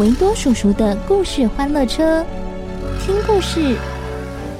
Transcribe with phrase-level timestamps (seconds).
[0.00, 2.24] 维多叔叔的故事欢乐车，
[3.00, 3.76] 听故事，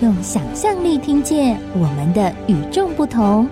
[0.01, 3.49] 用想象力听见我们的与众不同。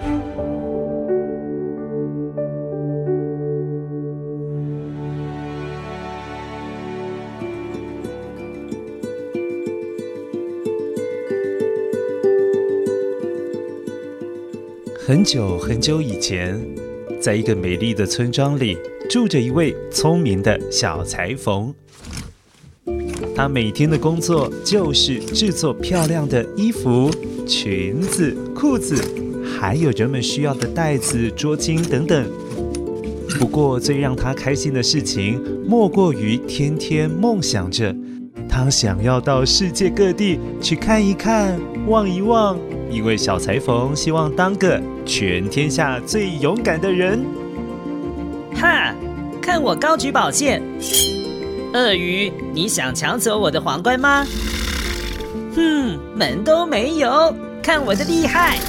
[14.96, 16.60] 很久很久以前。
[17.20, 18.76] 在一个美丽的村庄里，
[19.08, 21.74] 住着一位聪明的小裁缝。
[23.34, 27.10] 他每天的工作就是制作漂亮的衣服、
[27.46, 29.02] 裙子、裤子，
[29.58, 32.30] 还有人们需要的袋子、桌巾等等。
[33.38, 37.94] 不过，最让他开心的事情，莫过于天天梦想着，
[38.48, 42.58] 他想要到世界各地去看一看、望一望。
[42.90, 47.24] 因为小裁缝希望当个全天下最勇敢的人。
[48.62, 48.94] 哈！
[49.42, 50.62] 看我高举宝剑！
[51.74, 54.24] 鳄鱼，你想抢走我的皇冠吗？
[55.56, 57.34] 哼，门都没有！
[57.60, 58.60] 看我的厉害！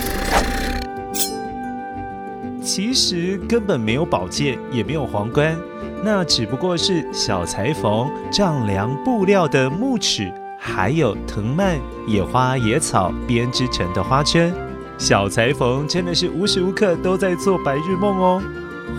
[2.64, 5.56] 其实根本没有宝剑，也没有皇冠，
[6.04, 10.34] 那只不过是小裁缝丈量布料的木尺。
[10.58, 14.52] 还有藤蔓、野花、野草编织成的花圈，
[14.98, 18.42] 小裁缝真的是无时无刻都在做白日梦哦，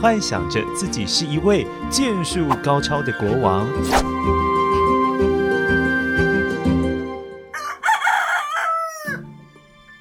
[0.01, 3.67] 幻想着自己是一位剑术高超的国王。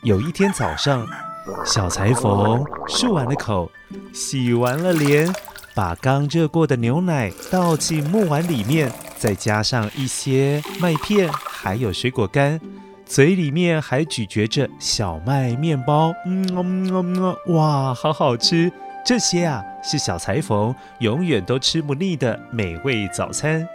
[0.04, 1.08] 有一天早上，
[1.66, 3.72] 小裁缝漱完了口，
[4.14, 5.34] 洗完了脸，
[5.74, 11.32] 把刚热过的牛奶倒进木碗里面，再加上一些麦片。
[11.32, 12.60] 还有水果干，
[13.06, 18.70] 嘴里面还咀嚼着小麦面包，嗯嗯嗯嗯，哇，好好吃！
[19.06, 23.68] 这些啊，是小裁缝永远都吃不腻的美味早餐。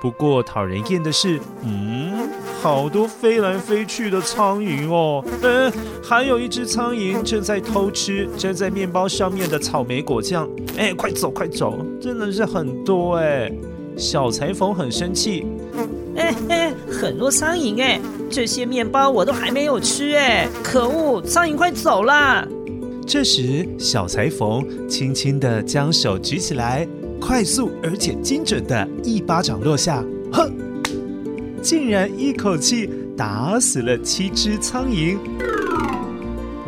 [0.00, 2.28] 不过讨人厌的是，嗯，
[2.60, 5.72] 好多飞来飞去的苍蝇哦，嗯，
[6.02, 13.50] 还有一只苍蝇正在偷吃粘在面包上面的草莓果酱，哎，快走快走，真的是很多哎！
[13.96, 15.46] 小裁缝很生气。
[16.16, 18.00] 哎哎，很多苍蝇哎！
[18.28, 20.46] 这些面包我都还没有吃哎！
[20.62, 22.46] 可恶，苍蝇快走啦！
[23.06, 26.86] 这时，小裁缝轻轻地将手举起来，
[27.20, 30.52] 快速而且精准的一巴掌落下，哼！
[31.62, 35.16] 竟然一口气打死了七只苍蝇！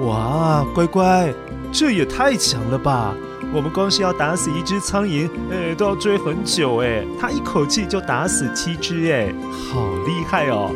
[0.06, 1.34] 哇，乖乖，
[1.72, 3.16] 这也太强了吧！
[3.53, 7.05] 我们光是要打死一只苍蝇，哎，都要追很久哎。
[7.20, 10.70] 他一口气就打死七只，哎，好厉害哦！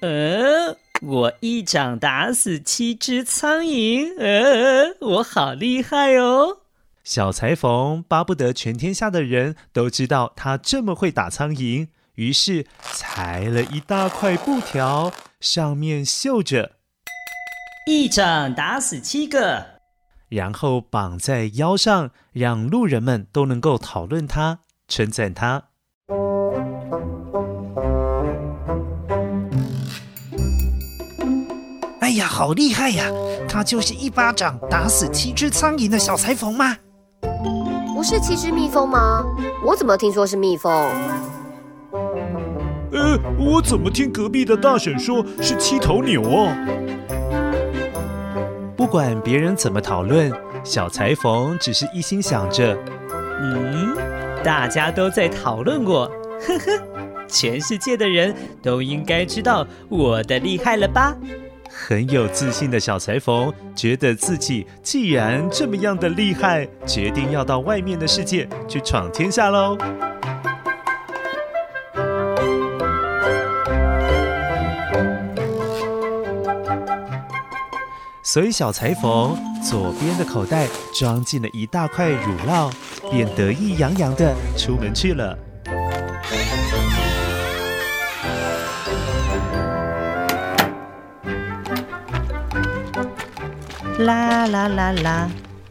[0.00, 0.45] 嗯，
[1.02, 6.58] 我一掌打死七只苍蝇，呃，我好厉害哦！
[7.04, 16.72] 小裁缝巴不得全天下的人都知道他这么会打苍蝇，于是裁了一大块布条，上面绣着。
[17.86, 19.64] 一掌打死七个，
[20.28, 25.64] 然后绑在腰上，让路人们都能够讨论他、称赞他。
[32.16, 33.04] 呀，好厉害呀！
[33.48, 36.76] 他就是一巴掌打死七只苍蝇的小裁缝吗？
[37.94, 39.24] 不是七只蜜蜂吗？
[39.64, 40.72] 我怎么听说是蜜蜂？
[42.92, 46.56] 呃，我怎么听隔壁的大婶说是七头牛啊？
[48.76, 50.32] 不管别人怎么讨论，
[50.62, 52.76] 小裁缝只是一心想着
[53.40, 53.96] ：“嗯，
[54.44, 56.06] 大家都在讨论我，
[56.46, 56.82] 呵呵，
[57.26, 61.16] 全世界的人都应该知道我的厉害了吧？
[61.70, 69.76] 很有自信的小裁缝觉得自己既然这么样的厉害，决定要到外面的世界去闯天下喽。
[78.22, 82.70] 所以小裁缝左边的口袋装进了一大块乳酪，
[83.10, 85.38] 便得意洋洋的出门去了。
[93.98, 95.28] 啦啦啦啦！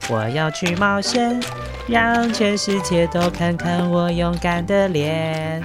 [0.10, 1.40] 我要去冒险，
[1.88, 5.62] 让全世界都看看我勇敢的脸。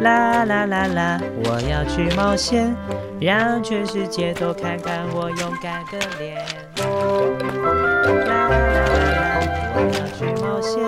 [0.00, 1.20] 啦啦啦啦！
[1.44, 2.74] 我要去冒险，
[3.20, 6.36] 让全世界都看看我勇敢的脸。
[6.76, 6.82] 啦
[8.26, 8.48] 啦啦
[9.04, 9.40] 啦！
[9.74, 10.82] 我要去冒险，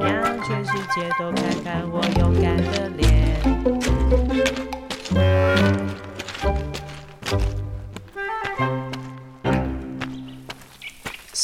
[0.00, 2.00] 让全世界都看看我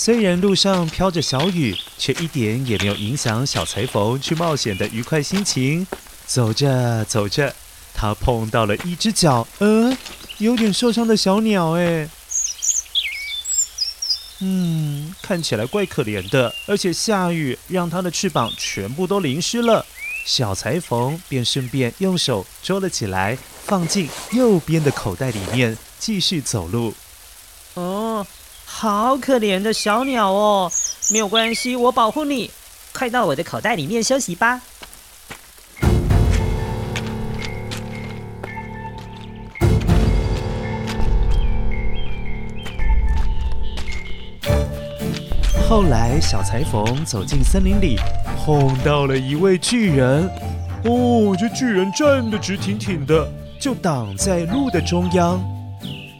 [0.04, 5.86] 虽然路上飘着小雨，却一点也没有影响小裁缝去冒险的愉快心情。
[6.26, 7.54] 走着走着，
[7.94, 9.96] 他碰到了一只脚，嗯，
[10.38, 12.08] 有点受伤的小鸟，哎，
[14.40, 19.86] 嗯，看起来怪可怜的，而且下雨让它的翅膀全部都淋湿了。
[20.26, 26.92] 小裁缝便顺便用手捉了起来，放进右边的口袋里面，继续走路。
[28.82, 30.68] 好可怜的小鸟哦，
[31.12, 32.50] 没有关系，我保护你，
[32.92, 34.60] 快到我的口袋里面休息吧。
[45.70, 47.96] 后来，小裁缝走进森林里，
[48.44, 50.28] 碰到了一位巨人。
[50.86, 53.30] 哦，这巨人站得直挺挺的，
[53.60, 55.40] 就挡在路的中央。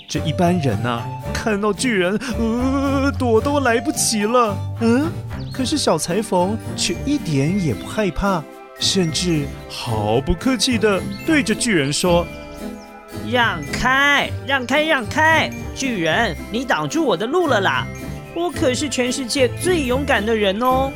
[0.09, 1.22] 这一般人呐、啊。
[1.43, 4.57] 看到巨人，呃，躲都来不及了。
[4.81, 5.11] 嗯，
[5.53, 8.41] 可是小裁缝却一点也不害怕，
[8.79, 12.25] 甚至毫不客气地对着巨人说
[13.29, 15.51] ：“让开，让开，让开！
[15.75, 17.85] 巨人，你挡住我的路了啦！
[18.37, 20.93] 我可是全世界最勇敢的人哦！”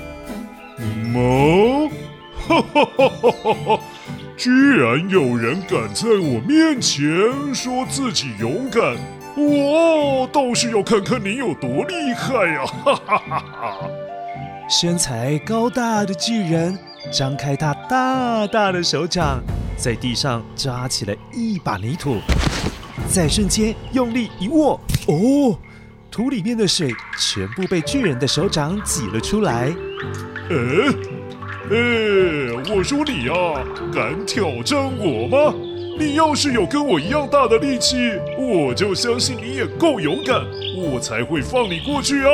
[1.12, 1.90] 么？
[2.46, 3.80] 哈哈哈哈哈哈！
[4.36, 7.04] 居然有人敢在我面前
[7.52, 8.96] 说自己勇敢！
[9.36, 12.64] 我倒是要看看你有多厉害呀！
[12.64, 13.90] 哈哈哈哈！
[14.68, 16.76] 身材高大的巨人
[17.12, 19.42] 张开他大大的手掌，
[19.76, 22.16] 在地上抓起了一把泥土，
[23.08, 25.58] 在瞬间用力一握，哦，
[26.10, 29.70] 土里面的水全部被巨人的手掌挤了出来。
[30.48, 30.56] 呃，
[31.70, 33.62] 呃，我说你啊，
[33.92, 35.54] 敢挑战我吗？
[35.98, 37.96] 你要是有跟我一样大的力气，
[38.38, 40.44] 我就相信你也够勇敢，
[40.76, 42.32] 我才会放你过去啊！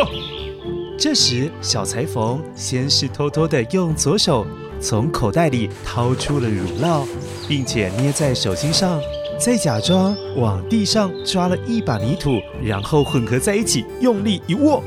[0.98, 4.44] 这时，小裁缝先是偷偷的用左手
[4.80, 7.06] 从口袋里掏出了乳酪，
[7.48, 9.00] 并且捏在手心上，
[9.38, 14.82] 再假装往地上抓了一把泥土，然后混合在一起，用力一握。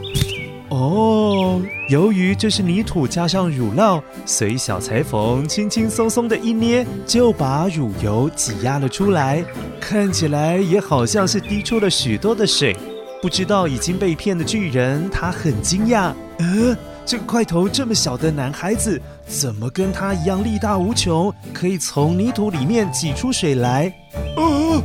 [0.70, 9.44] 哦，由于这是泥土加上乳酪，所以小裁缝轻轻松松的一捏，就把乳油挤压了出来，
[9.80, 12.76] 看起来也好像是滴出了许多的水。
[13.22, 16.76] 不知道已经被骗的巨人，他很惊讶，呃，
[17.06, 23.92] 这个块头这么小的男孩子，怎么跟他一样力大无穷，可以从泥土里面挤出水来？
[24.36, 24.82] 哦，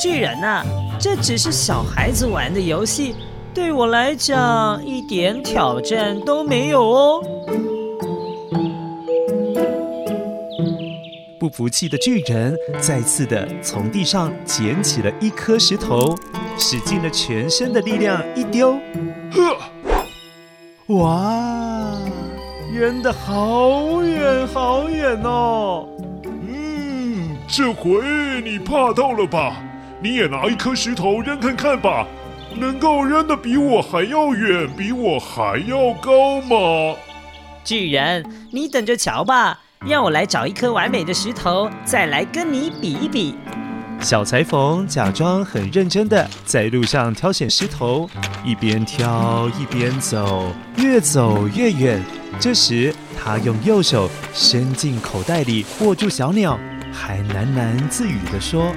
[0.00, 0.64] 巨人呐，
[0.98, 3.14] 这只是小孩子玩的游戏。
[3.56, 7.22] 对我来讲，一点挑战都没有哦。
[11.40, 16.14] 不服气的巨人再次的从地上捡起了一颗石头，
[16.58, 18.78] 使尽了全身的力量一丢，
[19.32, 19.56] 呵！
[20.94, 21.96] 哇，
[22.74, 25.88] 扔的好远好远哦！
[26.24, 28.02] 嗯，这回
[28.44, 29.56] 你怕到了吧？
[30.02, 32.06] 你也拿一颗石头扔看看吧。
[32.58, 36.96] 能够扔得比我还要远，比我还要高吗？
[37.62, 39.60] 巨人，你等着瞧吧！
[39.86, 43.34] 让我来找一颗完美的石头，再来跟你比一比。
[44.00, 48.08] 小裁缝假装很认真的在路上挑选石头，
[48.44, 52.02] 一边挑一边走，越走越远。
[52.40, 56.58] 这时，他用右手伸进口袋里握住小鸟，
[56.92, 58.72] 还喃喃自语地说：“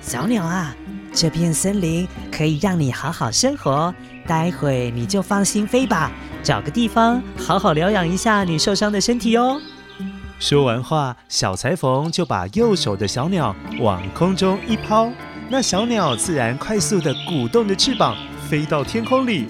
[0.00, 0.74] 小鸟啊。”
[1.16, 3.92] 这片森林可以让你好好生活，
[4.26, 9.58] 待会你就放心飞吧，找个地方好好疗养一下你受伤的身体哦。
[10.38, 15.10] 说完话，小裁缝就把右手的小鸟往空中一抛，
[15.48, 18.14] 那小鸟自然快速地鼓动着翅膀，
[18.50, 19.46] 飞到天空里，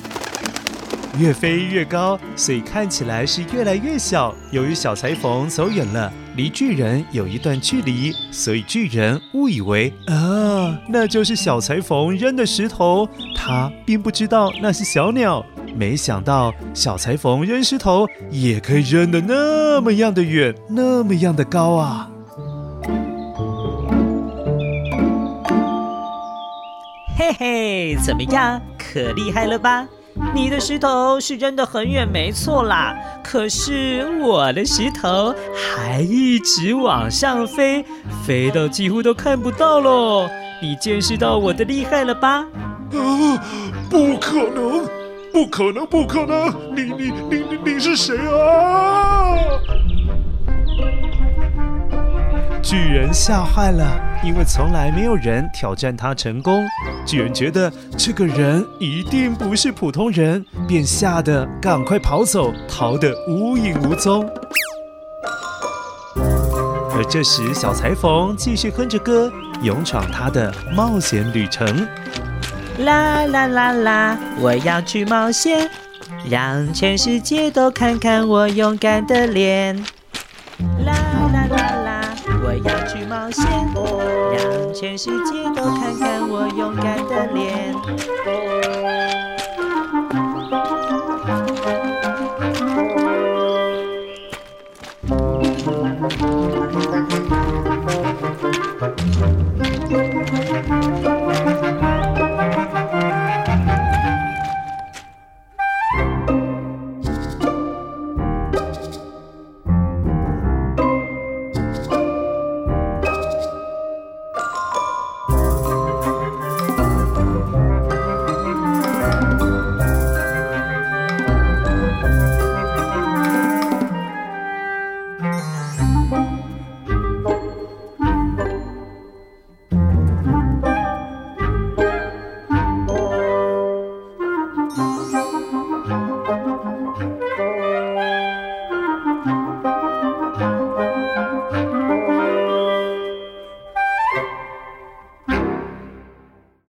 [1.18, 4.32] 越飞越高，所以看起来是越来越小。
[4.52, 13.08] 由于小裁缝走远了，离巨人有一段距离，所以巨人误以为啊，那就是小裁缝扔的石头。
[13.34, 15.44] 他并不知道那是小鸟。
[15.74, 22.10] 没想到小裁缝扔石头也可以扔得那么样的远，那么样的高啊！
[27.16, 28.60] 嘿嘿，怎么样？
[28.78, 29.86] 可厉害了吧？
[30.34, 32.96] 你的石头是扔得很远，没错啦。
[33.22, 37.84] 可是我的石头还一直往上飞，
[38.24, 40.28] 飞到几乎都看不到喽。
[40.62, 42.46] 你见识到我的厉害了吧？
[42.92, 43.44] 啊，
[43.90, 44.88] 不可能！
[45.32, 45.86] 不可能！
[45.86, 46.48] 不可能！
[46.74, 49.36] 你你你你你是谁啊？
[52.68, 56.66] 巨人吓坏了，因为从来没有人挑战他成功。
[57.06, 64.28] 巨人觉得这个人一定不是普通人，便吓得赶快跑走，逃得无影无踪。
[66.16, 69.30] 而这时，小裁缝继续哼着歌，
[69.62, 71.86] 勇闯他的冒险旅程。
[72.80, 74.18] 啦啦啦啦！
[74.40, 75.70] 我要去冒险，
[76.28, 79.80] 让全世界都看看我勇敢的脸。
[83.08, 83.44] 冒险，
[84.32, 87.74] 让全世界都看看我勇敢的脸。